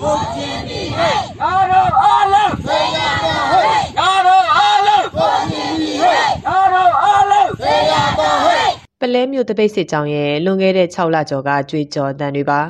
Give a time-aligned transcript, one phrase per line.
[0.00, 8.68] ကိုကျင်ပြီဟဲ့ငါတို့အားလုံးသေရတော့ဟဲ့ငါတို့အားလုံးကိုကျင်ပြီဟဲ့ငါတို့အားလုံးသေရတော့ဟဲ့
[9.00, 12.60] ပလဲမျိုးတပိတ်စစ်ကြောင်ရဲ့လွန်ခဲ့တဲ့6လကျော်ကကြွေကြော်တန်တွေပါ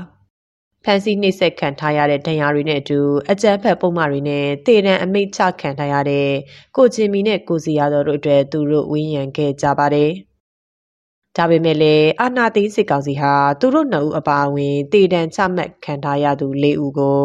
[0.84, 3.00] ဖန်စီနှိမ့်ဆက်ခံထားရတဲ့ဒဏ်ရာတွေနဲ့အတူ
[3.30, 6.28] အကြမ်းဖက်ပုံမှန်တွေနဲ့တေတံအမိတ်ချခံထားရတဲ့
[6.76, 10.10] ကိုချင်မီနဲ့ကိုစီရတော်တို့အတွက်သူတို့ဝင်းရံခဲ့ကြပါတယ်
[11.38, 17.22] ဒါပေမဲ့လည်းအာနာသိန်းစစ်ကောင်စီဟာသူတို့နှစ်ဦးအပါအဝင်တေတံချမှတ်ခံထားရသူ၄ဦးကို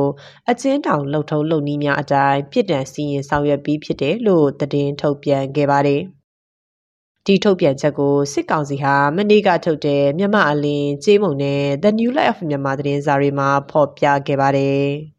[0.50, 6.02] အချင်းတောင်လှုပ်ထုံးလုပ်နည်းများအတိုင်းပြစ်ဒဏ်စီရင်ဆောင်ရွက်ပြီးဖြစ်တယ်လို့သတင်းထုတ်ပြန်ခဲ့ပါတယ်။
[7.26, 14.88] ဒီထုတ်ပြန်ချက်ကိုစစ်ကောင်စီဟာမနေ့ကထုတ်တဲ့မြန်မာအလင်းကျေးမုံနဲ့ The New Light of မြန်မာသတင်းစာတွေမှာဖော်ပြခဲ့ပါတယ်။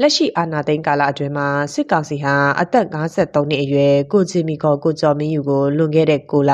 [0.00, 6.52] လက်ရှိအာဏာသိမ်းကာလအတွင်းမှာစစ်ကောင်စီဟာအသက်53နှစ်အရွယ်ကိုချီမီကောကိုကျော်မင်းယူကိုလွန်ခဲ့တဲ့9လ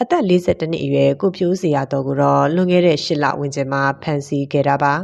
[0.00, 4.94] အသက်42နှစ်အရွယ်ကိုဖြိုးစီရတော်ကိုတော့လွန်ခဲ့တဲ့10လဝန်းကျင်မှာဖမ်းဆီးခဲ့တာပါ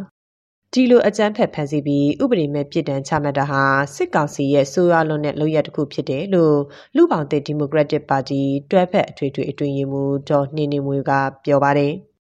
[0.73, 3.63] ဒီလိုအကြမ်းဖက်ဖမ်းဆီးပြီးဥပဒေမဲ့ပြည်တံချမှတ်တာဟာ
[3.95, 6.59] စစ်ကောင်စီရဲ့ဆိုးရွားလွန်တဲ့လုပ်ရတစ်ခုဖြစ်တယ်လို့
[6.97, 11.13] လူပောင်တဲ့ဒီမိုကရက်တစ်ပါတီတွဲဖက်အထွေထွေအတွင်ရေးမှူးဒေါ်နှင်းနှင်းမွေက
[11.45, 11.95] ပြောပါတယ်။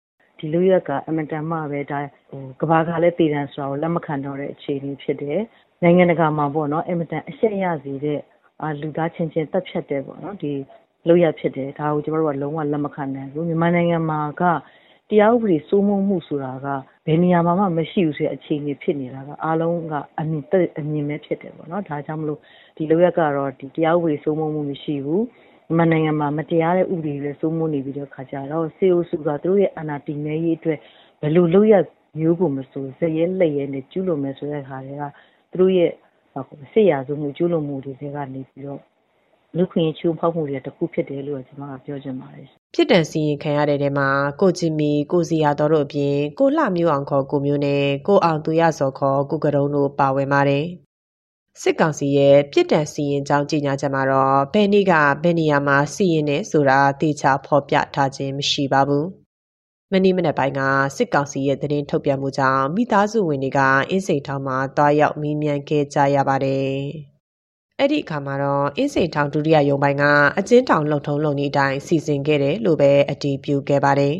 [0.44, 2.00] ဒီလူရက်ကအင်မတန်မှပဲဒါ
[2.30, 5.40] ဟိုကဘာကလည်းတည်တံဆိုတာကိုလက်မခံတော့တဲ့အခြေအနေဖြစ်တယ်။
[5.84, 8.20] နိုင်ငံတကာမှာပေါ့နော်အင်မတန်အရှက်ရစေတဲ့
[8.62, 10.52] အာလူသားချင်းချင်းတက်ဖြတ်တဲ့ပေါ့နော်ဒီ
[11.08, 14.44] လူရက်ဖြစ်တယ်ဒါကိုကျမတို့ကလုံးဝလက်မခံနိုင်ဘူးမြန်မာနိုင်ငံမှာက
[15.10, 16.68] တရားဥပဒေစိုးမိုးမှုဆိုတာက
[17.06, 22.40] ဘယ်နေရာမှာမှမရှိဘူးဆိုတဲ့အခြေအနေဖြစ်နေတာကအားလုံးကအမြင်တက်အမြင်ပဲဖြစ်တယ်ပေါ့နော်ဒါကြောင့်မလို့
[22.78, 25.24] ဒီလူရက်ကတော့ဒီတရားဥပဒေစိုးမိုးမှုမရှိဘူး
[25.68, 30.80] မြန်မာနိုင်ငံမှာမတရားတဲ့ဥပဒေတွေစိုးမိုးနေပြီးတော့ခါကြတော့စေအိုစုကသူတို့ရဲ့အာဏာတည်မြဲရေးအတွက်
[31.22, 31.74] ဘယ်လိုလုပ်ရ
[32.20, 35.04] မျိုးကိုမဆိုဇရဲလက်ရဲနဲ့ကျူးလွန်မယ်ဆိုတဲ့ခါတွေက
[35.52, 35.92] သူတို့ရဲ့
[36.74, 38.82] စစ်ရာဇဝမှုကျူးလွန်မှုတွေကနေပြီးတော့
[39.58, 44.08] လူခွင့်ချိုးဖောက်မှုတွေတခုဖြစ်တယ်လို့ကျွန်မကပြောချင်ပါတယ်ဖြစ်တန်စီရင်ခံရတဲ့ထဲမှာ
[44.42, 50.66] ကိုကြည်မီကိုစီယာတော်တို့အပြင်ကိုလှမျိုးအောင်ခေါ်ကိုမျိုးနဲ့ကိုအောင်သူရစော်ခေါ်ကိုကရုံတို့ပါဝင်ပါတယ်
[51.62, 54.94] စစ်ကောင်စီရဲ့ပြစ်ဒဏ်စီရင်ကြောင်းကြေညာချက်မှာတော့ဘယ်နေ့က
[55.24, 59.06] ဘယ်နေရာမှာစီရင်နေဆိုတာတေချာဖော်ပြထားခြင်းမရှိပါဘူး။
[59.92, 60.62] မနေ့မနက်ပိုင်းက
[60.96, 63.60] စစ်ကောင်စီရဲ့သတင်းထုတ်ပြန်မှုကြောင့်မိသားစုဝင်တွေက
[63.90, 66.74] အင်းစိန်ထောင်မှာတွားရောက်မီးမြန်းခဲ့ကြရပါတယ်။
[67.80, 70.04] အဲ့ဒီအခါမှာတော့အင်းစိန်ထောင်ဒုတိယရုံပိုင်းက
[70.38, 74.16] အကျဉ်းထောင်လုံထုံးလုံနေတိုင်းစီစဉ်ခဲ့တယ်လို့ပဲအတည်ပြုခဲ့ပါတယ်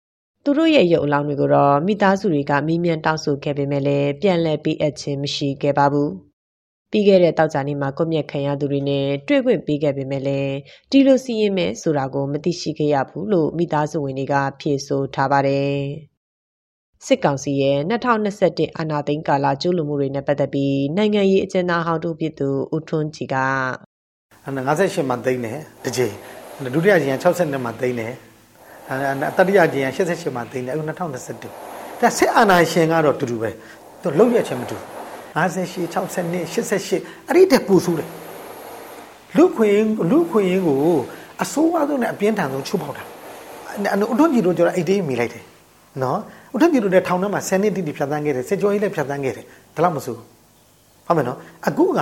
[0.44, 6.10] ။သူတို့ရဲ့ရုပ်အလောင်းတွေကိုတော့မိသားစုတွေကမီးမြန်းတောင်းဆိုခဲ့ပေမဲ့လည်းပြန်လည်ပေးအပ်ခြင်းမရှိခဲ့ပါဘူး။
[6.90, 10.54] ပြီးခဲ့တဲ့တောက်ကြနေ့မှာကွပ်မျက်ခံရသူတွေနဲ့တွေ့ခွင့်ပေးခဲ့ပေမဲ့လည်း
[10.90, 15.78] ဒီလိုစီရင်မဲ့ဆိုတာကိုမသိရှိခဲ့ရဘူးလို့မိသားစုဝင်တွေကဖြေဆိုထားပါတယ်။
[17.06, 23.36] စစ်ကောင်စီရဲ့2021အာဏာသိမ်းကာလကျူးလွန်မှုတွေနဲ့ပတ်သက်ပြီးနိုင်ငံရေးအကျဉ်းသားဟောင်းတို့ဖြစ်သူဦးထွန်းကြည်က
[24.46, 26.12] 58မှာသိမ်းတယ်တစ်ချိန်
[26.74, 28.12] ဒုတိယချိန်က62မှာသိမ်းတယ်
[29.36, 33.50] တတိယချိန်က88မှာသိမ်းတယ်အခု2021ဒါစစ်အာဏာရှင်ကတော့တူတူပဲ
[34.02, 34.97] သူလုံးရချင်းမတူဘူး
[35.38, 38.08] 58 62 88အဲ့ဒီတက်ပူဆိုးတယ်
[39.36, 39.76] လူခွင်
[40.10, 40.78] လူခွင်ကို
[41.42, 43.04] အစိုးရဆုံးနဲ့အပြင်းထန်ဆုံးချုပ်ပေါက်တာ
[43.94, 45.44] အထွန်းကြီးတို့ကျတော့အိတ်တေးမိလိုက်တယ်
[46.02, 46.18] နော်
[46.54, 49.44] အထွန်းကြီးတို့တဲ့ထောင်ထဲမှာ10နှစ်တိတိဖြတ်သန်းခဲ့တယ်စစ်ကြောရေးလည်းဖြတ်သန်းခဲ့တယ်
[49.76, 51.38] ဒါတော့မဆိုဟုတ်မယ်နော်
[51.68, 52.00] အခုက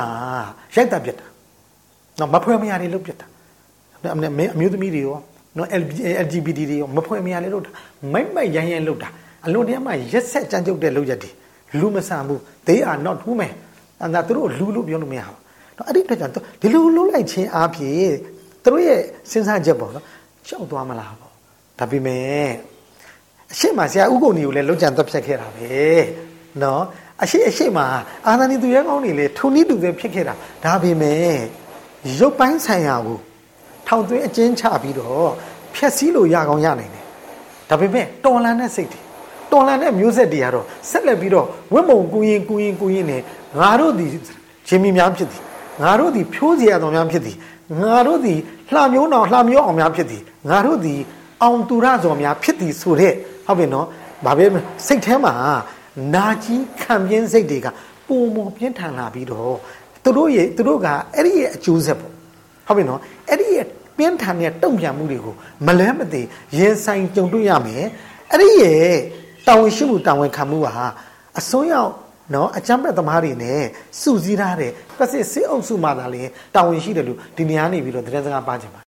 [0.77, 1.27] ရိုက်တက်ပြတ်တာ
[2.19, 3.27] နော်မဖွဲ့မရတွေလုတ်ပြတ်တာ
[4.15, 4.19] အ
[4.61, 5.17] မျိုးသမီးတွေရော
[5.57, 5.69] နော်
[6.25, 7.71] LGBT တွေရောမဖွဲ့မရလေလုတ်တာ
[8.13, 9.09] မိုက်မိုက်ရမ်းရမ်းလုတ်တာ
[9.47, 11.31] အလွန်တရာမှရက်ဆက်ကြမ်းကြုတ်တဲ့လုတ်ရက်တွေ
[11.81, 13.53] လူမဆန်ဘူး they are not women
[14.01, 15.39] အဲ့ဒါသူတို့လူလို့ပြောလို့မရဘူး
[15.77, 18.13] နော်အဲ့ဒီအတွက်ကြောင့်ဒီလိုလုံးလိုက်ခြင်းအားဖြင့်
[18.63, 19.01] သူတို့ရဲ့
[19.31, 20.05] စဉ်းစားချက်ပေါ့နော်
[20.49, 21.33] ကြောက်သွားမလားပေါ့
[21.79, 22.49] ဒါပေမဲ့
[23.53, 25.71] အရှိမဆရာဥကုန်ကြီးကိုလည်းလုံးကြံသက်ဖြတ်ခဲ့တာပဲ
[26.63, 26.83] နော်
[27.23, 27.79] အရှိအရှိမ
[28.27, 31.37] အာသနီသူရဲကောင်းတွေလည်းထုံနည်းတူပဲဖြစ်ခဲ့တာဒါပေမဲ့
[32.19, 33.19] ရုပ်ပိုင်းဆိုင်ရာကို
[33.87, 35.31] ထောင်သွင်းအကျဉ်းချပြီးတော့
[35.75, 37.05] ဖြက်စီးလို့ရကောင်းရနိုင်တယ်
[37.71, 39.01] ဒါပေမဲ့တော်လန်တဲ့စိတ်တွေ
[39.53, 43.23] တော်လန်တဲ့မျိုးဆက်တွေကတော့ဆက်လက်ပြီးတော့ဝတ်မုံကူရင်ကူရင်ကူရင်နဲ့
[43.59, 44.07] ငါတို့ဒီ
[44.69, 45.43] ရှင်မီများဖြစ်သည်
[45.83, 47.37] ငါတို့ဒီဖြိုးစီရတော်များဖြစ်သည်
[47.83, 48.35] ငါတို့ဒီ
[48.75, 50.95] လှမျိုးတော်လှမျိုးအောင်များဖြစ်သည်ငါတို့ဒီ
[51.43, 53.13] အောင်သူရဇော်များဖြစ်သည်ဆိုတဲ့
[53.47, 53.87] ဟုတ်ပြီနော်
[54.25, 54.47] ဗာပဲ
[54.87, 55.35] စိတ်ထဲမှာ
[56.15, 57.67] နာကြီးခံပြင်းစိတ်တွေက
[58.09, 59.55] ပုံမပြင်းထန်လာပြီးတော့
[60.05, 62.13] သူတို့ရဲ့သူတို့ကအဲ့ဒီရဲ့အကျိုးဆက်ပေါ့
[62.67, 63.67] ဟုတ်ပြီနော်အဲ့ဒီရဲ့
[63.99, 65.35] ပြင်းထန်တဲ့တုံ့ပြန်မှုတွေကို
[65.67, 66.23] မလဲမသိ
[66.59, 67.85] ရင်ဆိုင်ကြုံတွေ့ရမယ်
[68.31, 68.95] အဲ့ဒီရဲ့
[69.49, 70.87] တာဝန်ရှိမှုတာဝန်ခံမှုဟာ
[71.39, 71.93] အစွန်းရောက်
[72.35, 73.63] နော်အကြမ်းဖက်သမားတွေနဲ့
[74.01, 78.81] စုစည်းထားတဲ့ပတ်စစ်စစ်အုပ်စုမှသာလျှင်တာဝန်ရှိတယ်လို့ဒီနေရာနေပြီးတော့သတင်းစကားပါချင်ပါ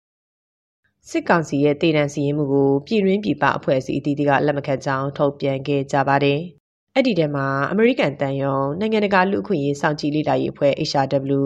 [1.09, 6.39] စစ်ကောင်စီရဲ့တည်တံစီရင်မှုကိုပြည်တွင်းပြည်ပအဖွဲ့အစည်းအသီးသီးကလက်မခံကြောင်းထုတ်ပြန်ခဲ့ကြပါတယ်။
[6.99, 11.43] အဲ့ဒီထဲမှာအမေရိကန်တန်ယုံနိုင်ငံတကာလူ့အခွင့်အရေးစောင့်ကြည့်လေ့လာရေးအဖွဲ့ HRW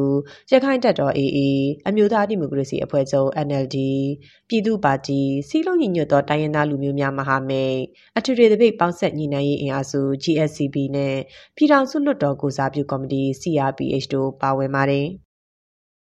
[0.51, 1.39] ရခိုင်တပ်တော် AA
[1.87, 3.77] အမျိုးသားဒီမိုကရေစီအဖွဲ့ချုပ် NLD
[4.49, 7.77] ပြည်သူ့ပါတီစီလုံးညီညွတ်သောတိုင်းရင်းသားလူမျိုးများမဟာမိတ်
[8.17, 11.15] အထွေထွေသပိတ်ပေါင်းဆက်ညီနိုင်ရေးအင်အားစု GSCB နဲ့
[11.55, 15.07] ပြည်ထောင်စုလွှတ်တော်ကိုစားပြုကော်မတီ CRPH တို့ပါဝင်ပါတယ်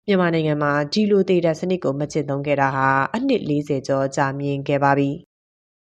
[0.07, 5.26] မြန်မာနိုင်ငံမှာဒီလိုဒေတာစနစ်ကိုမကျင့်သုံးခဲ့တာဟာအနှစ်40ကျော်ကြာမြင့်ခဲ့ပါပြီ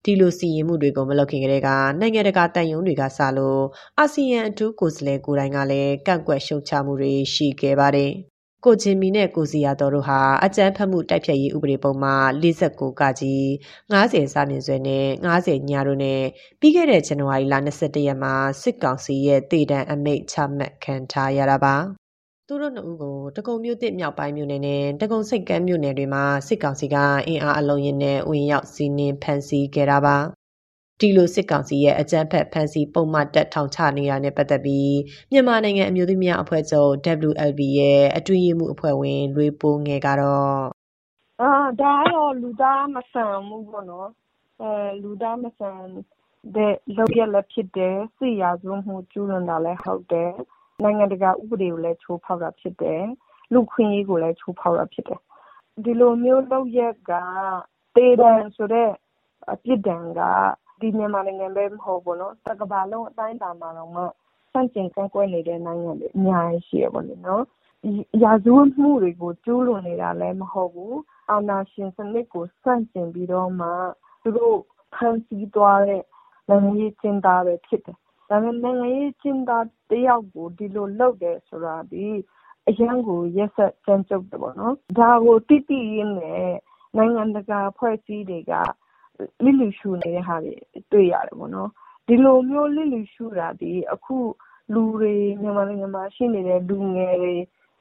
[0.04, 1.68] ဒီလိုစီရင်မှုတွေကိုမလုပ်ခင်ကတည်းက
[2.00, 3.62] နိုင်ငံတကာတန်ယုံတွေကစလို့
[3.98, 8.12] အာဆီယံအထူးကိုယ်စားလှယ်ကိုယ်တိုင်ကလည်းကန့်ကွက်ရှုတ်ချမှုတွေရှိခဲ့ပါတယ်။
[8.64, 13.42] ကိုချင်းမီနဲ့ကိုစီယာတော်တို့ဟာအကြမ်းဖက်မှုတိုက်ဖျက်ရေးဥပဒေပုံမှာ49ကကြီး
[13.92, 16.22] 90စာမြင့်ဆွဲနဲ့90ညတို့နဲ့
[16.60, 21.76] ပြီးခဲ့တဲ့ဇန်နဝါရီလ22ရက်မှာစစ်ကောင်စီရဲ့တည်တံအမိန့်ချမှတ်ခံထားရတာပါ။
[22.48, 26.96] သူတို့နှစ်ဦးကိုတကုံမြို့တစ်မြောက်ပိုင်းမြို့နယ်နဲ့တကုံစိတ်ကမ်းမြို့နယ်တွေမှာစစ်ကောင်စီက
[27.26, 30.16] အင်အားအလုံးရင်နဲ့ဝင်ရောက်စီးနင်းဖမ်းဆီးခဲ့တာပါ
[31.00, 34.96] ဒီလိုစစ်ကောင်စီရဲ့အကြမ်းဖက်ဖမ်းဆီးပုံမှန်တက်ထောင်ချနေတာနဲ့ပတ်သက်ပြီး
[35.32, 36.90] မြန်မာနိုင်ငံအမျိုးသမီးများအဖွဲ့ချုပ်
[37.30, 40.58] WLB ရဲ့အတွင်းရေးမှုအဖွဲ့ဝင်လွေပိုးငယ်ကတော့
[41.40, 41.50] အာ
[41.80, 44.08] ဒါကတော့လူသားမဆန်မှုပေါ့နော်
[44.62, 44.70] အဲ
[45.02, 45.78] လူသားမဆန်
[46.56, 50.32] တဲ့လောက်ရလက်ဖြစ်တယ်စိတ်ရဆုံးမှုကျူးလွန်တာလည်းဟုတ်တယ်
[50.82, 53.02] နိုင်ငံတကာဥပဒေကိုလည်း ချိုးဖောက်တာဖြစ်တယ်။
[53.52, 55.20] လူ့အခွင့်အရေးကိုလည်း ချိုးဖောက်တာဖြစ်တယ်။
[55.84, 57.12] ဒီလိုမျိုးလုပ်ရပ်က
[57.94, 58.90] သေဒဏ်ဆိုတဲ့
[59.52, 60.20] အပြစ်ဒဏ်က
[60.80, 64.02] ဒီမြန်မာနိုင်ငံပဲမဟုတ်ဘူး။တကမ္ဘာလုံးအတိုင်းအတာမှာတောင်မှ
[64.52, 67.42] ဆန့်ကျင်ကန့်ကွက်နေတဲ့ နိုင်ငံတွေအများကြီးရှိတယ်ပေါ့လေနော်။
[68.22, 70.94] ရာဇဝတ်မှုတွေကို ကျူးလွန်နေတာလည်းမဟုတ်ဘူး။
[71.30, 73.68] အာဏာရှင်စနစ်ကို ဆန့်ကျင်ပြီးတော့မှ
[74.22, 74.56] သူတို့
[74.94, 76.02] ဖမ်းဆီးသွားတဲ့
[76.48, 77.98] နိုင်ငံရေးအကျဉ်းသားပဲဖြစ်တယ်
[78.34, 82.14] ဒါပေမဲ့ နိုင်ငံရေးအကျဉ်းသားတယောက်ကို ဒီလိုလုပ်တယ်ဆိုတာသည်
[82.68, 86.50] အရမ်းကို ရက်စက်ကြမ်းကြုတ်တယ်ပေါ့နော်။ဒါကို သိသိရင်းနဲ့
[86.96, 88.52] နိုင်ငံတကာအဖွဲ့အစည်းတွေက
[89.42, 90.54] လျစ်လျူရှုနေတဲ့ဟာတွေ
[90.92, 91.70] တွေ့ရတယ်ပေါ့နော်။
[92.06, 94.16] ဒီလိုမျိုး လျစ်လျူရှုတာသည် အခု
[94.72, 97.16] လူတွေ မြန်မာနိုင်ငံမှာ ရှိနေတဲ့ လူငယ်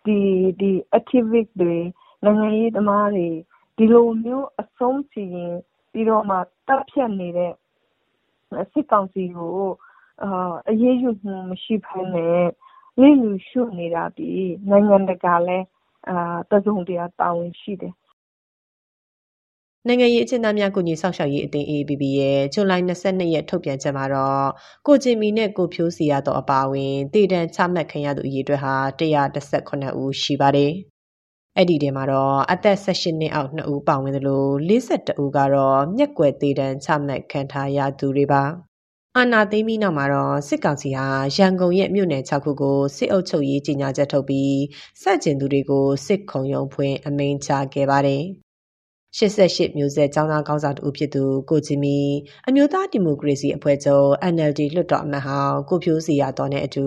[0.06, 0.20] တွေ
[0.60, 1.78] ဒီ activist တွေ
[2.24, 3.30] နိုင်ငံရေးသမားတွေ
[3.78, 5.54] ဒီလိုမျိုး အဆုံးစီရင်
[5.92, 7.54] ပြီးတော့မှ သတ်ဖြတ်နေတဲ့
[8.72, 9.58] စစ်ကောင်စီကို
[10.70, 12.44] အရေးယူမှုမရှိဘဲနဲ့
[13.00, 15.66] လျစ်လျူရှုနေတာသည်နိုင်ငံတကာလည်း
[16.52, 17.94] တစုံတရာတာဝန်ရှိတယ်။
[19.88, 24.48] နိုင်ငံရေးအကျဉ်းသားများကူညီစောင့်ရှောက်ရေးအသင်း AAPP ရဲ့ဇူလိုင်22ရက်ထုတ်ပြန်ချက်မှာတော့
[24.88, 30.72] ကိုဂျင်မီနဲ့ကိုဖြိုးစီရတော့အပါအဝင်တည်တံချမှတ်ခံရသူအရေအတွက်ဟာ118ဦးရှိပါတယ်။
[31.58, 38.44] အဲ့ဒီထဲမှာတော့အသက်18နှစ်အောက်2ဦးပါဝင်သလို42ဦးကတော့မျက်ကွယ်တည်တံချမှတ်ခံထားရသူတွေပါ။
[39.18, 44.58] အာဏာသိမ်းပြီးနောက်မှာတော့စစ်ကောင်စီဟာရန်ကုန်ရဲ့မြို့နယ်6ခုကိုစစ်အုပ်ချုပ်ရေးကြီးညာချက်ထုတ်ပြီး
[45.02, 48.24] စက်ကျင်သူတွေကိုစစ်ခုံရုံးဖွင့်အမိန့်ချခဲ့ပါတယ်။
[49.20, 51.98] 88မျိုးဆက်ចောင်းသားကောင်းဆောင်တူဖြစ်သူကိုဂျီမီ
[52.48, 56.86] အမျိုးသားဒီမိုကရေစီအဖွဲ့ချုပ် NLD လွှတ်တော်အမတ်ဟောင်းကိုဖြိုးစီရတော်နဲ့အတူ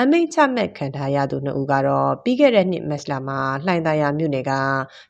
[0.00, 4.52] အမိန့်ချမှတ်ခံထားရသူနှစ်ဦးကတော့ပြီးခဲ့တဲ့နှစ်မတ်လမှာလှိုင်သာယာမြို့နယ်က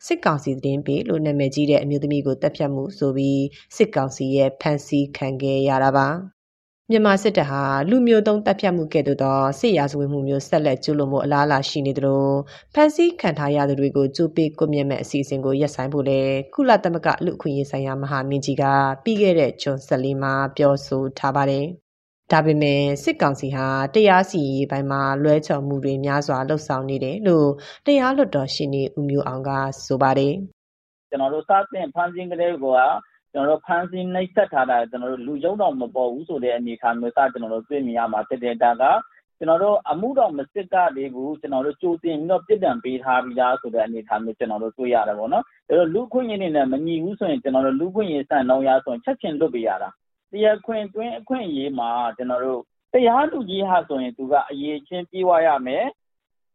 [0.07, 3.43] စစ်ကောင်စီသတင်းပေးလို့နာမည်ကြီးတဲ့အမျိုးသမီးကိုတပ်ဖြတ်မှုဆိုပြီး
[3.77, 6.09] စစ်ကောင်စီရဲ့ဖမ်းဆီးခံခဲ့ရတာပါ။
[6.95, 12.27] မြန်မာစစ်တပ်ဟာလူမျိုးတုံးတပ်ဖြတ်မှုကဲ့သို့သောစစ်ရာဇဝတ်မှုမျိုးဆက်လက်ကျူးလွန်မှုအလားအလာရှိနေသလို
[12.75, 16.21] ဖမ်းဆီးခံထားရသူတွေကိုကြိုးပေးကွပ်မျက်မဲ့အစီအစဉ်ကိုရပ်ဆိုင်းဖို့လဲ
[16.55, 18.65] ကုလသမဂ္ဂလူ့အခွင့်အရေးဆိုင်ရာမဟာမင်းကြီးက
[19.05, 21.65] ပြီးခဲ့တဲ့ဂျွန်14မှာပြောဆိုထားပါတယ်။
[22.33, 27.49] ဒါပေမဲ့စစ်ကောင်စီဟာတရားစီရင်ပိုင်းမှာလွဲချော်မှုတွေများစွာလှုပ်ဆောင်နေတယ်လို့
[27.87, 29.51] တရားလွှတ်တော်ရှင်နေဦးမျိုးအောင်က
[29.85, 30.35] ဆိုပါတယ်။
[31.11, 32.67] ကျွန်တော်တို့စတင်ဖမ်းဆီးကလေးက
[33.33, 38.85] ကျွန်တော်တို့ဖမ်းဆီးနှိပ်စက်ထားတာကျွန်တော်တို့လူရုံတော့မပေါ်ဘူးဆိုတဲ့အနေအထားမျိုးစကျွန်တော်တို့တွေ့မြင်ရမှာဖြစ်တဲ့ဒါက
[39.39, 49.91] ကျွန်တော်တို့အမှုတော်မစစ်ကလေးကိုကျွန်တော်တို့ကြိုတင်ပြီးတော့ပြစ်ဒဏ်ပေးထားပြီးသားဆိုတဲ့အနေအထားမျိုးကျွန်တော်တို့တွေ့ရတယ်ပေါ့နော်။ဒါတော့လူခွင့်ရင်းနေနဲ့မညီဘူးဆိုရင်ကျွန်တော်တို့လူခွင့်ရေးစံနှုန်းရဆိုရင်ချက်ချင်းလွတ်ပေးရတာ။
[50.33, 52.61] တရားခွင့်တွင်းအခွင့်အရေးမှာကျွန်တော်တို့
[52.93, 55.85] တရားလူကြီးဟာဆိုရင်သူကအရေးချင်းပြေးဝရမယ်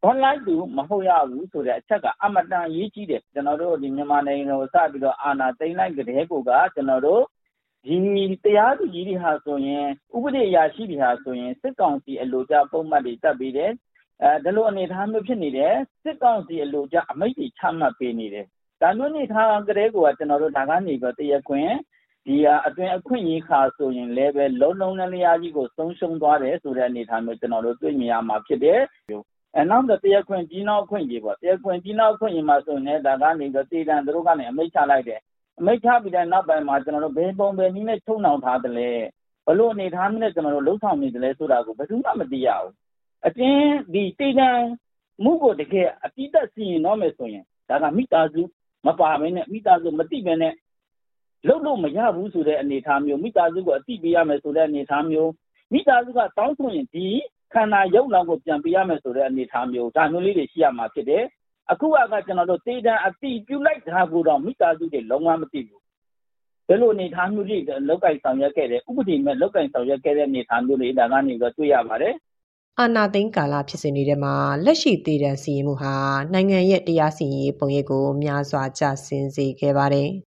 [0.02, 7.24] ဘွန်လိုက်သူမဟုတ်ရဘူးဆိုတဲ့အချက်ကအမတန်ရေးကြီးတယ်ကျွန်တော်တို့ဒီမြန်မာနိုင်ငံကိုစပြီးတော့အာဏာသိမ်းလိုက်ကြတဲ့ကိုကကျွန်တော်တို့
[7.86, 7.96] ဒီ
[8.44, 9.86] တရားသူကြီးတွေဟာဆိုရင်
[10.16, 13.72] ဥပဒေအရာရှိတွေဟာဆိုရင်စစ်ကောင်စီအလိုကျပုံမှန်တွေတက်ပြီးတယ်
[14.24, 15.74] အဲဒီလိုအနေအထားမျိုးဖြစ်နေတယ်
[16.04, 18.46] စစ်ကောင်စီအလိုကျအမိန့်တွေချမှတ်ပေးနေတယ်
[18.82, 21.70] ဒါမျိုးနေထားကြတဲ့ကိုကကျွန်တော်တို့ဒါကနေပြီးတော့တရားခွင်
[22.26, 22.36] ဒီ
[22.68, 28.82] အတွင်အခွင့်အရေးခါဆိုရင်လည်းပဲလုံးလုံးလျားကြီးကိုဆုံးရှုံးသွားတယ်ဆိုတဲ့အနေအထားမျိုးကျွန်တော်တို့တွေ့မြင်ရမှာဖြစ်တယ်
[29.56, 35.20] အဲနောက်တော့တရားခွင်ကြီးနောက်ခွင့်ကြီးပေါ့တရားခွင်ကြီးနောက်ခွင့်ကြီးမှာဆိုရင်ဒါကနေတော့တည်တံသူတို့ကနေအမိတ်ချလိုက်တယ်
[35.60, 38.90] အမိတ်ချပြီးတဲ့နောက်ပိုင်းမှာကျွန်တော်တို့ဘယ်ပုံပဲနည်းနဲ့ချုံနှောင်ထားတယ်လဲ
[39.46, 42.74] ဘလို့အနေထားနဲ့ကျွန်တော်တို့လှုပ်ဆောင်နေတယ်လဲဆိုတာကိုဘယ်သူမှမသိရဘူး
[43.26, 44.50] အတင်းဒီတေတံ
[45.24, 48.42] မှုကိုတကယ်အပြစ်သက်စီရင်တော့မယ်ဆိုရင်ဒါကမိသားစု
[48.86, 50.54] မပါဘဲနဲ့မိသားစုမတိဘဲနဲ့
[51.48, 55.32] လုပ်လို့မရဘူးဆိုတဲ့အနေအထားမျိုးမိသားစုကိုအတိပေးရမယ်ဆိုတဲ့အနေအထားမျိုး
[55.74, 57.08] မိသားစုကတောင်းဆိုရင်ဒီ
[57.54, 61.24] ခန္ဓာရုပ်လောင်ကိုပြန်ပေးရမယ်ဆိုတဲ့အနေအထားမျိုးဒါမျိုးလေးတွေရှိရမှာဖြစ်တယ်
[61.72, 61.96] အခုက
[62.28, 65.82] ကျွန်တော်တို့တေတံအတိပြုလိုက်တာကိုတော့မိသားစုတွေလုံးဝမသိဘူး
[66.68, 72.16] ဘယ်လိုအနေထားမျိုးတွေလောက်ကင်ဆောင်ရွက်ခဲ့တယ်ဥပဒေမဲ့လောက်ကင်ဆောင်ရွက်ခဲ့တဲ့အနေထားမျိုးတွေဒါကနေတော့တွေ့ရပါတယ်
[72.80, 74.36] အာနာသိန်းကာလဖြစ်စဉ်တွေထဲမှာ
[74.66, 75.96] လက်ရှိတည်တံစီရင်မှုဟာ
[76.34, 80.10] နိုင်ငံရဲ့တရားစီရင်ရေးပုံရိပ်ကိုများစွာကျဆင်းစေခဲ့ပါတယ်။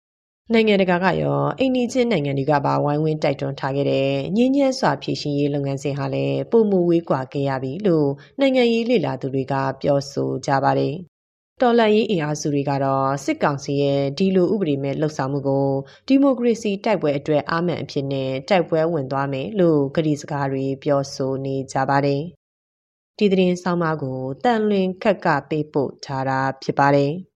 [0.55, 8.09] နိုင်ငံတကာကရောအိန္ဒိချင်းနိုင်ငံတွေကပါဝိုင်းဝန်းတိုက်တွန်းထားခဲ့တဲ့ငင်းညံ့စွာဖြည့်ရှင်ရေးလုပ်ငန်းစဉ်ဟာလည်းပုံမူဝေးကွာခဲ့ရပြီလို့
[8.41, 10.95] နိုင်ငံရေးလေလာသူတွေကပြောဆိုကြပါတယ်။
[11.63, 15.69] တော်လှန်ရေးအင်အားစုတွေကတော့စစ်ကောင်စီရဲ့ဒီလိုဥပဒေမဲ့လှုပ်ဆောင်မှုကို
[16.07, 22.23] ဒီမိုကရေစီတိုက်ပွဲအတွက်အာမန်အဖြစ်နဲ့တိုက်ပွဲဝင်သွားမယ်လို့ကတိစကားတွေပြောဆိုနေကြပါတယ်။
[23.19, 27.13] ဒီသတင်းဆောင်မကိုတန်လွင်ခက်ကပေးပို့ထားတာဖြစ်ပါတယ်။